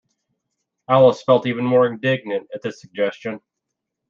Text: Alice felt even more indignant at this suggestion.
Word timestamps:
Alice 0.89 1.21
felt 1.21 1.45
even 1.45 1.63
more 1.63 1.85
indignant 1.85 2.47
at 2.55 2.63
this 2.63 2.81
suggestion. 2.81 3.39